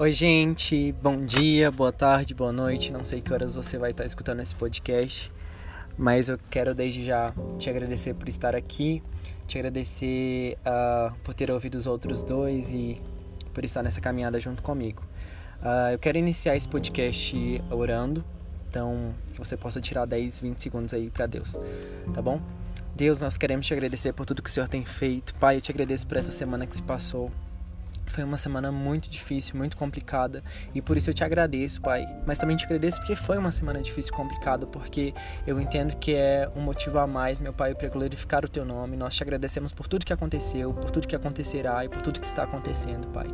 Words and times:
Oi, 0.00 0.12
gente, 0.12 0.92
bom 0.92 1.26
dia, 1.26 1.70
boa 1.70 1.92
tarde, 1.92 2.34
boa 2.34 2.50
noite. 2.50 2.90
Não 2.90 3.04
sei 3.04 3.20
que 3.20 3.30
horas 3.34 3.54
você 3.54 3.76
vai 3.76 3.90
estar 3.90 4.06
escutando 4.06 4.40
esse 4.40 4.54
podcast, 4.54 5.30
mas 5.98 6.30
eu 6.30 6.38
quero 6.48 6.74
desde 6.74 7.04
já 7.04 7.34
te 7.58 7.68
agradecer 7.68 8.14
por 8.14 8.26
estar 8.26 8.56
aqui, 8.56 9.02
te 9.46 9.58
agradecer 9.58 10.56
uh, 10.60 11.14
por 11.22 11.34
ter 11.34 11.50
ouvido 11.50 11.74
os 11.74 11.86
outros 11.86 12.22
dois 12.22 12.70
e 12.70 12.98
por 13.52 13.62
estar 13.62 13.82
nessa 13.82 14.00
caminhada 14.00 14.40
junto 14.40 14.62
comigo. 14.62 15.02
Uh, 15.60 15.92
eu 15.92 15.98
quero 15.98 16.16
iniciar 16.16 16.56
esse 16.56 16.66
podcast 16.66 17.62
orando, 17.70 18.24
então 18.70 19.14
que 19.34 19.38
você 19.38 19.54
possa 19.54 19.82
tirar 19.82 20.06
10, 20.06 20.40
20 20.40 20.62
segundos 20.62 20.94
aí 20.94 21.10
para 21.10 21.26
Deus, 21.26 21.58
tá 22.14 22.22
bom? 22.22 22.40
Deus, 22.96 23.20
nós 23.20 23.36
queremos 23.36 23.66
te 23.66 23.74
agradecer 23.74 24.14
por 24.14 24.24
tudo 24.24 24.40
que 24.40 24.48
o 24.48 24.52
Senhor 24.52 24.66
tem 24.66 24.82
feito. 24.82 25.34
Pai, 25.34 25.58
eu 25.58 25.60
te 25.60 25.70
agradeço 25.70 26.06
por 26.06 26.16
essa 26.16 26.32
semana 26.32 26.66
que 26.66 26.74
se 26.74 26.82
passou. 26.82 27.30
Foi 28.10 28.24
uma 28.24 28.36
semana 28.36 28.72
muito 28.72 29.08
difícil, 29.08 29.56
muito 29.56 29.76
complicada, 29.76 30.42
e 30.74 30.82
por 30.82 30.96
isso 30.96 31.10
eu 31.10 31.14
te 31.14 31.22
agradeço, 31.22 31.80
Pai. 31.80 32.04
Mas 32.26 32.38
também 32.38 32.56
te 32.56 32.64
agradeço 32.64 32.98
porque 32.98 33.14
foi 33.14 33.38
uma 33.38 33.52
semana 33.52 33.80
difícil 33.80 34.12
e 34.12 34.16
complicada, 34.16 34.66
porque 34.66 35.14
eu 35.46 35.60
entendo 35.60 35.96
que 35.96 36.14
é 36.14 36.50
um 36.56 36.60
motivo 36.60 36.98
a 36.98 37.06
mais, 37.06 37.38
meu 37.38 37.52
Pai, 37.52 37.74
para 37.74 37.88
glorificar 37.88 38.44
o 38.44 38.48
teu 38.48 38.64
nome. 38.64 38.96
Nós 38.96 39.14
te 39.14 39.22
agradecemos 39.22 39.72
por 39.72 39.86
tudo 39.86 40.04
que 40.04 40.12
aconteceu, 40.12 40.74
por 40.74 40.90
tudo 40.90 41.06
que 41.06 41.14
acontecerá 41.14 41.84
e 41.84 41.88
por 41.88 42.02
tudo 42.02 42.20
que 42.20 42.26
está 42.26 42.42
acontecendo, 42.42 43.06
Pai. 43.08 43.28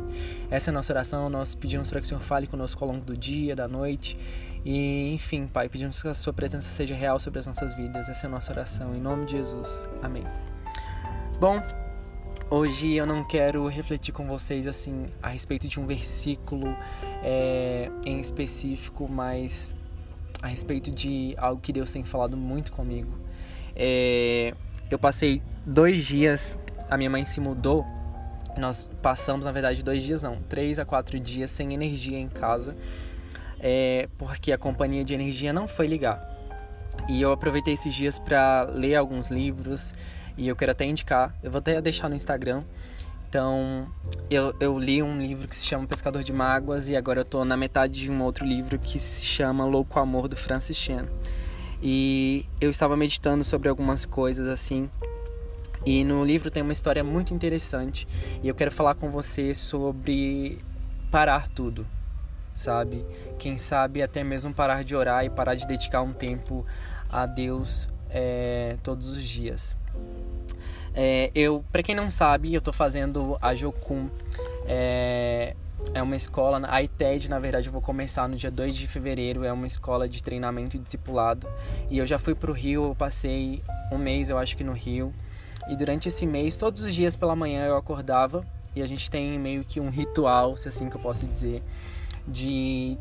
Essa 0.49 0.69
é 0.69 0.71
a 0.71 0.73
nossa 0.73 0.93
oração, 0.93 1.29
nós 1.29 1.55
pedimos 1.55 1.89
para 1.89 1.99
que 1.99 2.05
o 2.05 2.07
Senhor 2.07 2.21
fale 2.21 2.45
conosco 2.45 2.83
ao 2.83 2.91
longo 2.91 3.03
do 3.03 3.17
dia, 3.17 3.55
da 3.55 3.67
noite, 3.67 4.17
e 4.63 5.13
enfim, 5.13 5.47
Pai, 5.47 5.69
pedimos 5.69 6.01
que 6.01 6.07
a 6.07 6.13
sua 6.13 6.33
presença 6.33 6.67
seja 6.67 6.93
real 6.93 7.19
sobre 7.19 7.39
as 7.39 7.47
nossas 7.47 7.73
vidas. 7.73 8.09
Essa 8.09 8.25
é 8.25 8.27
a 8.27 8.31
nossa 8.31 8.51
oração, 8.51 8.93
em 8.93 8.99
nome 8.99 9.25
de 9.25 9.33
Jesus. 9.33 9.87
Amém. 10.01 10.23
Bom, 11.39 11.61
Hoje 12.49 12.93
eu 12.93 13.05
não 13.05 13.25
quero 13.25 13.67
refletir 13.67 14.13
com 14.13 14.25
vocês 14.25 14.67
assim 14.67 15.07
a 15.21 15.27
respeito 15.27 15.67
de 15.67 15.81
um 15.81 15.85
versículo 15.85 16.77
é, 17.21 17.91
em 18.05 18.21
específico, 18.21 19.05
mas 19.05 19.75
a 20.41 20.47
respeito 20.47 20.89
de 20.89 21.35
algo 21.37 21.59
que 21.59 21.73
Deus 21.73 21.91
tem 21.91 22.05
falado 22.05 22.37
muito 22.37 22.71
comigo. 22.71 23.11
É, 23.75 24.53
eu 24.89 24.97
passei 24.97 25.41
dois 25.65 26.05
dias, 26.05 26.55
a 26.89 26.95
minha 26.95 27.09
mãe 27.09 27.25
se 27.25 27.41
mudou. 27.41 27.85
Nós 28.57 28.89
passamos, 29.01 29.45
na 29.45 29.51
verdade, 29.51 29.83
dois 29.83 30.01
dias 30.01 30.23
não, 30.23 30.41
três 30.43 30.79
a 30.79 30.85
quatro 30.85 31.19
dias 31.19 31.51
sem 31.51 31.73
energia 31.73 32.17
em 32.17 32.29
casa, 32.29 32.77
é, 33.59 34.07
porque 34.17 34.53
a 34.53 34.57
companhia 34.57 35.03
de 35.03 35.13
energia 35.13 35.51
não 35.51 35.67
foi 35.67 35.85
ligar. 35.85 36.25
E 37.09 37.21
eu 37.21 37.33
aproveitei 37.33 37.73
esses 37.73 37.93
dias 37.93 38.17
para 38.17 38.63
ler 38.63 38.95
alguns 38.95 39.27
livros 39.27 39.93
e 40.37 40.47
eu 40.47 40.55
quero 40.55 40.71
até 40.71 40.85
indicar, 40.85 41.35
eu 41.41 41.49
vou 41.49 41.59
até 41.59 41.81
deixar 41.81 42.07
no 42.09 42.15
Instagram. 42.15 42.63
Então, 43.27 43.87
eu, 44.29 44.55
eu 44.59 44.79
li 44.79 45.03
um 45.03 45.19
livro 45.19 45.47
que 45.47 45.55
se 45.55 45.65
chama 45.65 45.85
Pescador 45.85 46.23
de 46.23 46.31
Mágoas 46.31 46.87
e 46.87 46.95
agora 46.95 47.21
eu 47.21 47.25
tô 47.25 47.43
na 47.43 47.57
metade 47.57 47.99
de 47.99 48.11
um 48.11 48.21
outro 48.21 48.45
livro 48.45 48.79
que 48.79 48.97
se 48.97 49.21
chama 49.21 49.65
Louco 49.65 49.99
Amor 49.99 50.29
do 50.29 50.37
Francis 50.37 50.77
Chan. 50.77 51.07
E 51.81 52.45
eu 52.61 52.69
estava 52.69 52.95
meditando 52.95 53.43
sobre 53.43 53.67
algumas 53.67 54.05
coisas 54.05 54.47
assim. 54.47 54.89
E 55.85 56.03
no 56.03 56.23
livro 56.23 56.49
tem 56.49 56.63
uma 56.63 56.73
história 56.73 57.03
muito 57.03 57.33
interessante 57.33 58.07
e 58.43 58.47
eu 58.47 58.55
quero 58.55 58.71
falar 58.71 58.95
com 58.95 59.09
você 59.09 59.55
sobre 59.55 60.59
parar 61.11 61.47
tudo, 61.47 61.87
sabe? 62.55 63.05
Quem 63.37 63.57
sabe 63.57 64.01
até 64.01 64.23
mesmo 64.23 64.53
parar 64.53 64.83
de 64.83 64.95
orar 64.95 65.23
e 65.23 65.29
parar 65.29 65.55
de 65.55 65.65
dedicar 65.65 66.01
um 66.01 66.13
tempo 66.13 66.65
a 67.09 67.25
Deus 67.25 67.87
é, 68.09 68.77
todos 68.83 69.07
os 69.07 69.23
dias. 69.23 69.75
É, 70.93 71.29
eu, 71.35 71.63
para 71.71 71.83
quem 71.83 71.93
não 71.93 72.09
sabe, 72.09 72.53
eu 72.53 72.61
tô 72.61 72.73
fazendo 72.73 73.37
a 73.41 73.53
Jocum. 73.53 74.09
É, 74.65 75.55
é 75.93 76.01
uma 76.01 76.15
escola, 76.15 76.59
a 76.67 76.81
ITED, 76.81 77.29
na 77.29 77.39
verdade, 77.39 77.67
eu 77.67 77.71
vou 77.71 77.81
começar 77.81 78.27
no 78.27 78.35
dia 78.35 78.49
2 78.49 78.75
de 78.75 78.87
fevereiro. 78.87 79.43
É 79.43 79.53
uma 79.53 79.67
escola 79.67 80.09
de 80.09 80.23
treinamento 80.23 80.75
e 80.75 80.79
discipulado. 80.79 81.47
E 81.89 81.97
eu 81.97 82.05
já 82.05 82.17
fui 82.17 82.33
pro 82.33 82.51
Rio, 82.51 82.85
eu 82.85 82.95
passei 82.95 83.61
um 83.91 83.97
mês, 83.97 84.29
eu 84.29 84.37
acho 84.37 84.57
que 84.57 84.63
no 84.63 84.73
Rio. 84.73 85.13
E 85.69 85.75
durante 85.75 86.07
esse 86.07 86.25
mês, 86.25 86.57
todos 86.57 86.81
os 86.81 86.95
dias 86.95 87.15
pela 87.15 87.35
manhã 87.35 87.65
eu 87.65 87.77
acordava. 87.77 88.43
E 88.75 88.81
a 88.81 88.85
gente 88.85 89.09
tem 89.09 89.39
meio 89.39 89.63
que 89.63 89.79
um 89.79 89.89
ritual, 89.89 90.55
se 90.57 90.67
assim 90.67 90.89
que 90.89 90.95
eu 90.95 91.01
posso 91.01 91.25
dizer, 91.25 91.63
de 92.27 92.97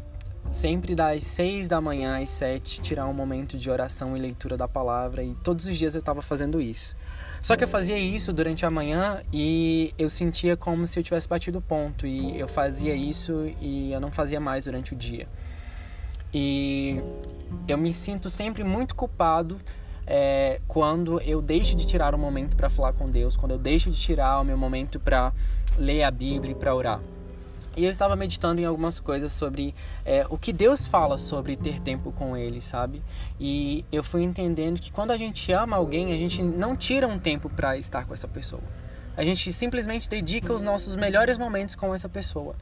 sempre 0.50 0.94
das 0.94 1.22
6 1.24 1.68
da 1.68 1.80
manhã 1.80 2.22
às 2.22 2.30
7 2.30 2.80
tirar 2.80 3.06
um 3.06 3.12
momento 3.12 3.58
de 3.58 3.70
oração 3.70 4.16
e 4.16 4.20
leitura 4.20 4.56
da 4.56 4.68
palavra. 4.68 5.22
E 5.22 5.34
todos 5.42 5.66
os 5.66 5.76
dias 5.76 5.94
eu 5.94 6.00
estava 6.00 6.22
fazendo 6.22 6.60
isso. 6.60 6.96
Só 7.42 7.56
que 7.56 7.64
eu 7.64 7.68
fazia 7.68 7.98
isso 7.98 8.32
durante 8.32 8.64
a 8.64 8.70
manhã 8.70 9.22
e 9.32 9.94
eu 9.98 10.10
sentia 10.10 10.56
como 10.56 10.86
se 10.86 10.98
eu 10.98 11.02
tivesse 11.02 11.28
batido 11.28 11.60
ponto. 11.60 12.06
E 12.06 12.38
eu 12.38 12.48
fazia 12.48 12.94
isso 12.94 13.52
e 13.60 13.92
eu 13.92 14.00
não 14.00 14.10
fazia 14.10 14.40
mais 14.40 14.64
durante 14.64 14.94
o 14.94 14.96
dia. 14.96 15.28
E 16.32 17.00
eu 17.68 17.78
me 17.78 17.92
sinto 17.92 18.28
sempre 18.28 18.64
muito 18.64 18.94
culpado 18.94 19.60
é, 20.06 20.60
quando 20.68 21.20
eu 21.22 21.42
deixo 21.42 21.74
de 21.76 21.86
tirar 21.86 22.14
um 22.14 22.18
momento 22.18 22.56
para 22.56 22.70
falar 22.70 22.92
com 22.92 23.10
Deus, 23.10 23.36
quando 23.36 23.52
eu 23.52 23.58
deixo 23.58 23.90
de 23.90 24.00
tirar 24.00 24.40
o 24.40 24.44
meu 24.44 24.56
momento 24.56 25.00
para 25.00 25.32
ler 25.76 26.04
a 26.04 26.10
Bíblia 26.10 26.52
e 26.52 26.54
para 26.54 26.74
orar. 26.74 27.00
E 27.76 27.84
eu 27.84 27.90
estava 27.90 28.16
meditando 28.16 28.58
em 28.58 28.64
algumas 28.64 28.98
coisas 28.98 29.30
sobre 29.30 29.74
é, 30.02 30.26
o 30.30 30.38
que 30.38 30.50
Deus 30.50 30.86
fala 30.86 31.18
sobre 31.18 31.56
ter 31.58 31.78
tempo 31.78 32.10
com 32.10 32.34
Ele, 32.34 32.62
sabe? 32.62 33.02
E 33.38 33.84
eu 33.92 34.02
fui 34.02 34.22
entendendo 34.22 34.80
que 34.80 34.90
quando 34.90 35.10
a 35.10 35.16
gente 35.18 35.52
ama 35.52 35.76
alguém, 35.76 36.10
a 36.10 36.16
gente 36.16 36.42
não 36.42 36.74
tira 36.74 37.06
um 37.06 37.18
tempo 37.18 37.50
para 37.50 37.76
estar 37.76 38.06
com 38.06 38.14
essa 38.14 38.26
pessoa. 38.26 38.62
A 39.14 39.22
gente 39.22 39.52
simplesmente 39.52 40.08
dedica 40.08 40.54
os 40.54 40.62
nossos 40.62 40.96
melhores 40.96 41.36
momentos 41.36 41.74
com 41.74 41.94
essa 41.94 42.08
pessoa. 42.08 42.56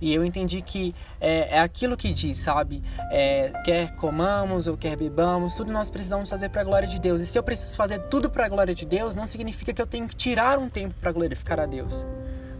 E 0.00 0.12
eu 0.12 0.24
entendi 0.24 0.60
que 0.60 0.92
é, 1.20 1.56
é 1.56 1.60
aquilo 1.60 1.96
que 1.96 2.12
diz, 2.12 2.38
sabe? 2.38 2.82
É, 3.12 3.52
quer 3.64 3.94
comamos 3.94 4.66
ou 4.66 4.76
quer 4.76 4.96
bebamos, 4.96 5.54
tudo 5.54 5.70
nós 5.70 5.88
precisamos 5.88 6.28
fazer 6.28 6.48
para 6.48 6.62
a 6.62 6.64
glória 6.64 6.88
de 6.88 6.98
Deus. 6.98 7.22
E 7.22 7.26
se 7.26 7.38
eu 7.38 7.42
preciso 7.42 7.76
fazer 7.76 8.00
tudo 8.08 8.28
para 8.28 8.46
a 8.46 8.48
glória 8.48 8.74
de 8.74 8.84
Deus, 8.84 9.14
não 9.14 9.26
significa 9.26 9.72
que 9.72 9.80
eu 9.80 9.86
tenho 9.86 10.08
que 10.08 10.16
tirar 10.16 10.58
um 10.58 10.68
tempo 10.68 10.94
para 11.00 11.12
glorificar 11.12 11.60
a 11.60 11.66
Deus 11.66 12.04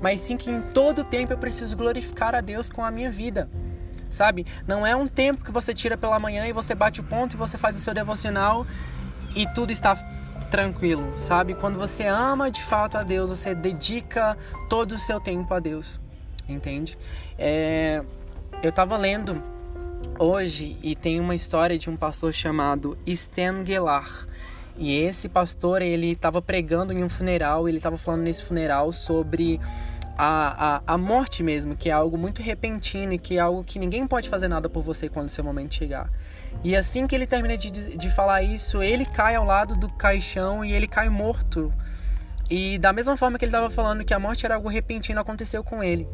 mas 0.01 0.21
sim 0.21 0.37
que 0.37 0.51
em 0.51 0.61
todo 0.61 1.05
tempo 1.05 1.33
eu 1.33 1.39
preciso 1.39 1.77
glorificar 1.77 2.35
a 2.35 2.41
Deus 2.41 2.69
com 2.69 2.85
a 2.85 2.91
minha 2.91 3.11
vida. 3.11 3.49
Sabe? 4.09 4.47
Não 4.67 4.87
é 4.87 4.95
um 4.95 5.07
tempo 5.07 5.45
que 5.45 5.51
você 5.51 5.75
tira 5.75 5.97
pela 5.97 6.19
manhã 6.19 6.47
e 6.47 6.53
você 6.53 6.75
bate 6.75 7.01
o 7.01 7.05
ponto 7.05 7.35
e 7.35 7.37
você 7.37 7.59
faz 7.59 7.77
o 7.77 7.81
seu 7.81 7.93
devocional 7.93 8.67
e 9.35 9.47
tudo 9.53 9.73
está 9.73 9.97
tranquilo, 10.51 11.13
sabe? 11.17 11.55
Quando 11.55 11.77
você 11.77 12.07
ama 12.07 12.51
de 12.51 12.63
fato 12.63 12.97
a 12.97 13.03
Deus, 13.03 13.31
você 13.31 13.55
dedica 13.55 14.39
todo 14.69 14.93
o 14.93 14.99
seu 14.99 15.21
tempo 15.21 15.53
a 15.53 15.59
Deus, 15.59 16.01
entende? 16.49 16.97
É... 17.37 18.03
Eu 18.63 18.71
estava 18.71 18.97
lendo 18.97 19.43
hoje 20.19 20.79
e 20.83 20.95
tem 20.95 21.21
uma 21.21 21.35
história 21.35 21.79
de 21.79 21.91
um 21.91 21.97
pastor 21.97 22.33
chamado 22.33 22.97
Stan 23.07 23.65
Gellar. 23.65 24.27
E 24.79 24.95
esse 24.95 25.29
pastor, 25.29 25.81
ele 25.81 26.13
estava 26.13 26.43
pregando 26.43 26.93
em 26.93 27.03
um 27.03 27.09
funeral, 27.09 27.69
ele 27.69 27.79
estava 27.79 27.97
falando 27.97 28.23
nesse 28.23 28.43
funeral 28.43 28.93
sobre 28.93 29.59
a, 30.19 30.77
a, 30.77 30.95
a 30.95 30.99
morte 30.99 31.43
mesmo, 31.43 31.75
que 31.75 31.89
é 31.89 31.93
algo 31.93 32.19
muito 32.19 32.43
repentino 32.43 33.15
e 33.15 33.19
que 33.19 33.37
é 33.37 33.41
algo 33.41 33.65
que 33.65 33.79
ninguém 33.79 34.07
pode 34.07 34.29
fazer 34.29 34.49
nada 34.49 34.69
por 34.69 34.83
você 34.83 35.09
quando 35.09 35.29
o 35.29 35.31
seu 35.31 35.43
momento 35.43 35.75
chegar. 35.75 36.11
E 36.63 36.77
assim 36.77 37.07
que 37.07 37.15
ele 37.15 37.27
termina 37.27 37.57
de, 37.57 37.71
de 37.71 38.11
falar 38.11 38.43
isso, 38.43 38.83
ele 38.83 39.07
cai 39.07 39.35
ao 39.35 39.45
lado 39.45 39.77
do 39.77 39.89
caixão 39.89 40.65
e 40.65 40.73
ele 40.73 40.87
cai 40.87 41.09
morto. 41.09 41.73
E 42.51 42.79
da 42.79 42.93
mesma 42.93 43.17
forma 43.17 43.39
que 43.39 43.45
ele 43.45 43.51
estava 43.51 43.71
falando 43.71 44.05
que 44.05 44.15
a 44.15 44.19
morte 44.19 44.45
era 44.45 44.55
algo 44.55 44.69
repentino, 44.69 45.21
aconteceu 45.21 45.65
com 45.65 45.83
ele. 45.83 46.07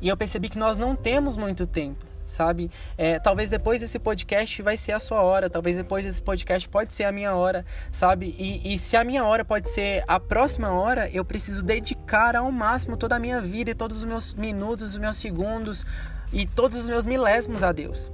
E 0.00 0.08
eu 0.08 0.16
percebi 0.16 0.48
que 0.48 0.58
nós 0.58 0.78
não 0.78 0.96
temos 0.96 1.36
muito 1.36 1.66
tempo 1.66 2.11
sabe? 2.32 2.70
É, 2.96 3.18
talvez 3.18 3.50
depois 3.50 3.80
desse 3.80 3.98
podcast 3.98 4.62
vai 4.62 4.76
ser 4.76 4.92
a 4.92 5.00
sua 5.00 5.22
hora, 5.22 5.48
talvez 5.48 5.76
depois 5.76 6.04
desse 6.04 6.20
podcast 6.20 6.68
pode 6.68 6.92
ser 6.94 7.04
a 7.04 7.12
minha 7.12 7.34
hora, 7.34 7.64
sabe? 7.90 8.34
E, 8.38 8.74
e 8.74 8.78
se 8.78 8.96
a 8.96 9.04
minha 9.04 9.24
hora 9.24 9.44
pode 9.44 9.70
ser 9.70 10.02
a 10.08 10.18
próxima 10.18 10.72
hora, 10.72 11.08
eu 11.10 11.24
preciso 11.24 11.64
dedicar 11.64 12.34
ao 12.34 12.50
máximo 12.50 12.96
toda 12.96 13.16
a 13.16 13.18
minha 13.18 13.40
vida 13.40 13.70
e 13.70 13.74
todos 13.74 13.98
os 13.98 14.04
meus 14.04 14.34
minutos, 14.34 14.92
os 14.92 14.98
meus 14.98 15.16
segundos 15.16 15.84
e 16.32 16.46
todos 16.46 16.78
os 16.78 16.88
meus 16.88 17.06
milésimos 17.06 17.62
a 17.62 17.72
Deus. 17.72 18.10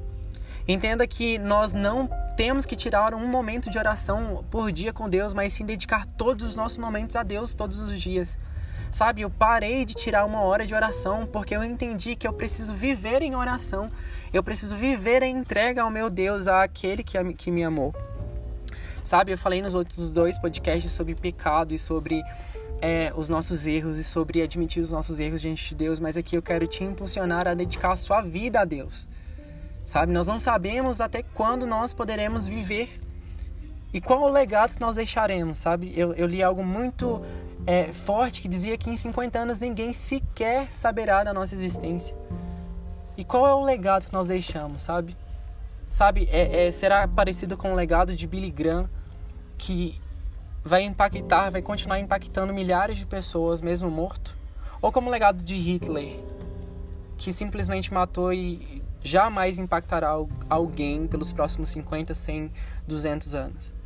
Entenda 0.66 1.06
que 1.06 1.38
nós 1.38 1.72
não 1.72 2.10
temos 2.36 2.66
que 2.66 2.76
tirar 2.76 3.14
um 3.14 3.26
momento 3.26 3.70
de 3.70 3.78
oração 3.78 4.44
por 4.50 4.70
dia 4.70 4.92
com 4.92 5.08
Deus, 5.08 5.32
mas 5.32 5.54
sim 5.54 5.64
dedicar 5.64 6.06
todos 6.06 6.46
os 6.46 6.56
nossos 6.56 6.76
momentos 6.76 7.16
a 7.16 7.22
Deus 7.22 7.54
todos 7.54 7.80
os 7.80 8.00
dias. 8.00 8.38
Sabe, 8.90 9.22
eu 9.22 9.30
parei 9.30 9.84
de 9.84 9.94
tirar 9.94 10.24
uma 10.24 10.40
hora 10.40 10.66
de 10.66 10.74
oração 10.74 11.26
porque 11.30 11.54
eu 11.54 11.62
entendi 11.62 12.16
que 12.16 12.26
eu 12.26 12.32
preciso 12.32 12.74
viver 12.74 13.22
em 13.22 13.34
oração. 13.34 13.90
Eu 14.32 14.42
preciso 14.42 14.76
viver 14.76 15.22
em 15.22 15.36
entrega 15.36 15.82
ao 15.82 15.90
meu 15.90 16.10
Deus, 16.10 16.48
àquele 16.48 17.02
que, 17.02 17.22
que 17.34 17.50
me 17.50 17.62
amou. 17.62 17.94
Sabe, 19.02 19.32
eu 19.32 19.38
falei 19.38 19.62
nos 19.62 19.74
outros 19.74 20.10
dois 20.10 20.38
podcasts 20.38 20.92
sobre 20.92 21.14
pecado 21.14 21.72
e 21.72 21.78
sobre 21.78 22.22
é, 22.80 23.12
os 23.16 23.28
nossos 23.28 23.66
erros 23.66 23.98
e 23.98 24.04
sobre 24.04 24.42
admitir 24.42 24.82
os 24.82 24.92
nossos 24.92 25.18
erros 25.20 25.40
diante 25.40 25.70
de 25.70 25.74
Deus, 25.74 25.98
mas 25.98 26.16
aqui 26.16 26.36
eu 26.36 26.42
quero 26.42 26.66
te 26.66 26.84
impulsionar 26.84 27.48
a 27.48 27.54
dedicar 27.54 27.92
a 27.92 27.96
sua 27.96 28.20
vida 28.20 28.60
a 28.60 28.64
Deus. 28.64 29.08
Sabe, 29.84 30.12
nós 30.12 30.26
não 30.26 30.38
sabemos 30.38 31.00
até 31.00 31.22
quando 31.22 31.66
nós 31.66 31.94
poderemos 31.94 32.46
viver 32.46 33.00
e 33.92 34.00
qual 34.00 34.22
o 34.22 34.28
legado 34.28 34.74
que 34.74 34.80
nós 34.80 34.96
deixaremos, 34.96 35.58
sabe? 35.58 35.92
Eu, 35.96 36.12
eu 36.12 36.26
li 36.26 36.42
algo 36.42 36.62
muito 36.62 37.22
é, 37.66 37.84
forte 37.92 38.42
que 38.42 38.48
dizia 38.48 38.76
que 38.76 38.90
em 38.90 38.96
50 38.96 39.38
anos 39.38 39.60
ninguém 39.60 39.92
sequer 39.92 40.72
saberá 40.72 41.24
da 41.24 41.32
nossa 41.32 41.54
existência. 41.54 42.14
E 43.16 43.24
qual 43.24 43.46
é 43.46 43.54
o 43.54 43.62
legado 43.62 44.06
que 44.06 44.12
nós 44.12 44.28
deixamos, 44.28 44.82
sabe? 44.82 45.16
Sabe, 45.88 46.28
é, 46.30 46.66
é, 46.66 46.70
será 46.70 47.08
parecido 47.08 47.56
com 47.56 47.72
o 47.72 47.74
legado 47.74 48.14
de 48.14 48.26
Billy 48.26 48.50
Graham, 48.50 48.88
que 49.56 49.98
vai 50.62 50.82
impactar, 50.82 51.50
vai 51.50 51.62
continuar 51.62 51.98
impactando 51.98 52.52
milhares 52.52 52.98
de 52.98 53.06
pessoas, 53.06 53.62
mesmo 53.62 53.90
morto? 53.90 54.36
Ou 54.82 54.92
como 54.92 55.08
o 55.08 55.10
legado 55.10 55.42
de 55.42 55.56
Hitler, 55.56 56.20
que 57.16 57.32
simplesmente 57.32 57.92
matou 57.92 58.34
e 58.34 58.82
jamais 59.02 59.58
impactará 59.58 60.14
alguém 60.48 61.06
pelos 61.06 61.32
próximos 61.32 61.70
50, 61.70 62.14
100, 62.14 62.52
200 62.86 63.34
anos? 63.34 63.77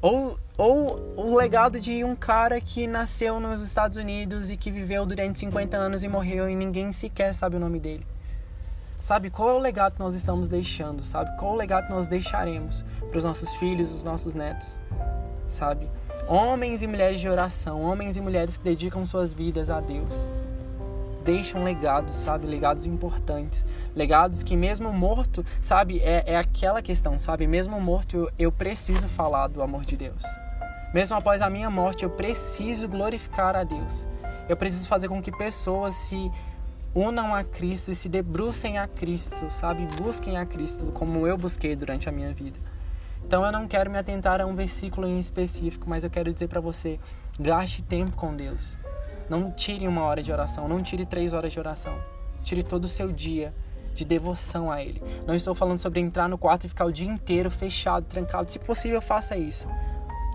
Ou, 0.00 0.38
ou 0.56 1.14
o 1.16 1.34
legado 1.34 1.80
de 1.80 2.04
um 2.04 2.14
cara 2.14 2.60
que 2.60 2.86
nasceu 2.86 3.40
nos 3.40 3.62
Estados 3.62 3.96
Unidos 3.96 4.50
e 4.50 4.56
que 4.56 4.70
viveu 4.70 5.06
durante 5.06 5.38
50 5.38 5.76
anos 5.76 6.04
e 6.04 6.08
morreu 6.08 6.48
e 6.48 6.54
ninguém 6.54 6.92
sequer 6.92 7.34
sabe 7.34 7.56
o 7.56 7.60
nome 7.60 7.80
dele? 7.80 8.06
Sabe 9.00 9.30
qual 9.30 9.50
é 9.50 9.52
o 9.52 9.58
legado 9.58 9.94
que 9.94 10.00
nós 10.00 10.14
estamos 10.14 10.48
deixando? 10.48 11.04
Sabe 11.04 11.36
qual 11.38 11.52
é 11.52 11.54
o 11.54 11.58
legado 11.58 11.86
que 11.86 11.92
nós 11.92 12.08
deixaremos 12.08 12.84
para 13.08 13.18
os 13.18 13.24
nossos 13.24 13.54
filhos, 13.54 13.92
os 13.92 14.04
nossos 14.04 14.34
netos? 14.34 14.80
Sabe? 15.48 15.88
Homens 16.28 16.82
e 16.82 16.86
mulheres 16.86 17.20
de 17.20 17.28
oração, 17.28 17.82
homens 17.82 18.16
e 18.16 18.20
mulheres 18.20 18.56
que 18.56 18.64
dedicam 18.64 19.06
suas 19.06 19.32
vidas 19.32 19.70
a 19.70 19.80
Deus. 19.80 20.28
Deixam 21.26 21.64
legados, 21.64 22.14
sabe? 22.14 22.46
Legados 22.46 22.86
importantes. 22.86 23.64
Legados 23.96 24.44
que, 24.44 24.56
mesmo 24.56 24.92
morto, 24.92 25.44
sabe? 25.60 25.98
É, 25.98 26.22
é 26.24 26.36
aquela 26.36 26.80
questão, 26.80 27.18
sabe? 27.18 27.48
Mesmo 27.48 27.80
morto, 27.80 28.16
eu, 28.16 28.30
eu 28.38 28.52
preciso 28.52 29.08
falar 29.08 29.48
do 29.48 29.60
amor 29.60 29.84
de 29.84 29.96
Deus. 29.96 30.22
Mesmo 30.94 31.16
após 31.16 31.42
a 31.42 31.50
minha 31.50 31.68
morte, 31.68 32.04
eu 32.04 32.10
preciso 32.10 32.86
glorificar 32.86 33.56
a 33.56 33.64
Deus. 33.64 34.06
Eu 34.48 34.56
preciso 34.56 34.86
fazer 34.86 35.08
com 35.08 35.20
que 35.20 35.32
pessoas 35.32 35.94
se 35.94 36.30
unam 36.94 37.34
a 37.34 37.42
Cristo 37.42 37.90
e 37.90 37.94
se 37.96 38.08
debrucem 38.08 38.78
a 38.78 38.86
Cristo, 38.86 39.50
sabe? 39.50 39.84
Busquem 40.00 40.38
a 40.38 40.46
Cristo 40.46 40.92
como 40.94 41.26
eu 41.26 41.36
busquei 41.36 41.74
durante 41.74 42.08
a 42.08 42.12
minha 42.12 42.32
vida. 42.32 42.58
Então 43.26 43.44
eu 43.44 43.50
não 43.50 43.66
quero 43.66 43.90
me 43.90 43.98
atentar 43.98 44.40
a 44.40 44.46
um 44.46 44.54
versículo 44.54 45.08
em 45.08 45.18
específico, 45.18 45.90
mas 45.90 46.04
eu 46.04 46.10
quero 46.10 46.32
dizer 46.32 46.46
para 46.46 46.60
você: 46.60 47.00
gaste 47.40 47.82
tempo 47.82 48.12
com 48.12 48.32
Deus. 48.36 48.78
Não 49.28 49.50
tire 49.50 49.86
uma 49.88 50.02
hora 50.02 50.22
de 50.22 50.32
oração, 50.32 50.68
não 50.68 50.82
tire 50.82 51.04
três 51.04 51.32
horas 51.32 51.52
de 51.52 51.58
oração. 51.58 51.98
Tire 52.42 52.62
todo 52.62 52.84
o 52.84 52.88
seu 52.88 53.12
dia 53.12 53.52
de 53.94 54.04
devoção 54.04 54.70
a 54.70 54.82
Ele. 54.82 55.02
Não 55.26 55.34
estou 55.34 55.54
falando 55.54 55.78
sobre 55.78 56.00
entrar 56.00 56.28
no 56.28 56.38
quarto 56.38 56.64
e 56.64 56.68
ficar 56.68 56.84
o 56.84 56.92
dia 56.92 57.08
inteiro 57.08 57.50
fechado, 57.50 58.04
trancado. 58.04 58.50
Se 58.50 58.58
possível, 58.58 59.00
faça 59.00 59.36
isso. 59.36 59.66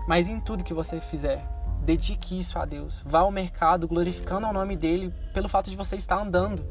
Mas 0.06 0.28
em 0.28 0.40
tudo 0.40 0.64
que 0.64 0.74
você 0.74 1.00
fizer, 1.00 1.42
dedique 1.84 2.38
isso 2.38 2.58
a 2.58 2.64
Deus. 2.64 3.02
Vá 3.06 3.20
ao 3.20 3.30
mercado 3.30 3.86
glorificando 3.86 4.46
o 4.46 4.52
nome 4.52 4.76
dele 4.76 5.14
pelo 5.32 5.48
fato 5.48 5.70
de 5.70 5.76
você 5.76 5.96
estar 5.96 6.20
andando, 6.20 6.64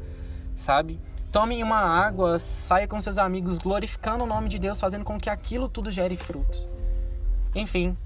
sabe? 0.54 1.00
Tome 1.32 1.62
uma 1.62 1.78
água, 1.78 2.38
saia 2.38 2.86
com 2.86 3.00
seus 3.00 3.16
amigos 3.16 3.56
glorificando 3.56 4.24
o 4.24 4.26
nome 4.26 4.50
de 4.50 4.58
Deus, 4.58 4.78
fazendo 4.78 5.04
com 5.04 5.18
que 5.18 5.30
aquilo 5.30 5.66
tudo 5.66 5.90
gere 5.90 6.16
frutos. 6.16 6.68
Enfim, 7.54 7.96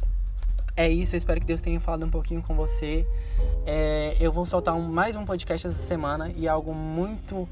é 0.77 0.89
isso. 0.89 1.15
Eu 1.15 1.19
espero 1.19 1.41
que 1.41 1.47
Deus 1.47 1.61
tenha 1.61 1.81
falado 1.81 2.05
um 2.05 2.11
pouquinho 2.11 2.43
com 2.43 2.55
você. 2.55 3.07
É, 3.65 4.17
eu 4.21 4.31
vou 4.31 4.45
soltar 4.45 4.75
um, 4.75 4.83
mais 4.83 5.17
um 5.17 5.25
podcast 5.25 5.67
essa 5.67 5.83
semana 5.83 6.31
e 6.37 6.47
algo 6.47 6.75
muito 6.75 7.49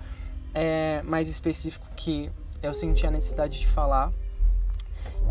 é, 0.52 1.02
mais 1.02 1.28
específico 1.28 1.86
que 1.96 2.30
eu 2.62 2.74
senti 2.74 3.06
a 3.06 3.10
necessidade 3.10 3.58
de 3.58 3.66
falar. 3.66 4.12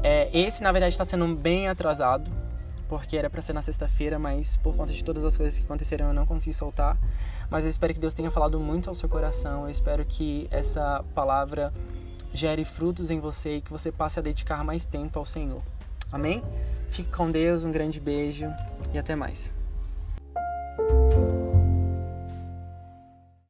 É, 0.02 0.30
esse, 0.38 0.64
na 0.64 0.72
verdade, 0.72 0.94
está 0.94 1.06
sendo 1.06 1.28
bem 1.36 1.68
atrasado 1.68 2.32
porque 2.90 3.18
era 3.18 3.30
para 3.30 3.42
ser 3.42 3.54
na 3.54 3.62
sexta-feira, 3.62 4.20
mas 4.20 4.58
por 4.58 4.76
conta 4.76 4.94
de 4.94 5.04
todas 5.04 5.24
as 5.26 5.36
coisas 5.36 5.58
que 5.58 5.64
aconteceram 5.64 6.08
eu 6.08 6.14
não 6.14 6.26
consegui 6.26 6.54
soltar. 6.54 6.98
Mas 7.50 7.64
eu 7.64 7.70
espero 7.70 7.94
que 7.94 8.00
Deus 8.00 8.14
tenha 8.14 8.30
falado 8.30 8.60
muito 8.60 8.90
ao 8.90 8.94
seu 8.94 9.10
coração. 9.10 9.64
Eu 9.64 9.70
espero 9.70 10.06
que 10.06 10.48
essa 10.52 11.04
palavra 11.16 11.74
gere 12.34 12.66
frutos 12.66 13.12
em 13.12 13.20
você 13.20 13.58
e 13.58 13.62
que 13.62 13.72
você 13.72 13.92
passe 13.92 14.20
a 14.20 14.22
dedicar 14.22 14.64
mais 14.64 14.86
tempo 14.86 15.18
ao 15.18 15.26
Senhor. 15.26 15.62
Amém? 16.14 16.44
Fique 16.90 17.10
com 17.10 17.32
Deus, 17.32 17.64
um 17.64 17.72
grande 17.72 18.00
beijo 18.00 18.46
e 18.94 19.00
até 19.00 19.16
mais. 19.16 19.52